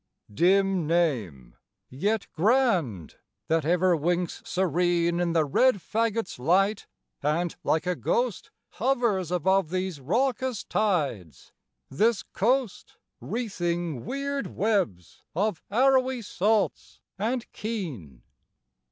Dim 0.33 0.87
name, 0.87 1.55
yet 1.91 2.25
grand, 2.33 3.17
that 3.49 3.63
ever 3.63 3.95
winks 3.95 4.41
serene 4.43 5.19
In 5.19 5.33
the 5.33 5.45
red 5.45 5.75
fagot's 5.75 6.39
light, 6.39 6.87
and 7.21 7.55
like 7.63 7.85
a 7.85 7.95
ghost 7.95 8.49
Hovers 8.79 9.29
above 9.29 9.69
these 9.69 9.99
raucous 9.99 10.63
tides, 10.63 11.51
this 11.87 12.23
coast, 12.23 12.97
Wreathing 13.19 14.03
weird 14.03 14.47
webs 14.47 15.21
of 15.35 15.61
arrowy 15.69 16.23
salts 16.23 16.99
and 17.19 17.45
keen! 17.51 18.23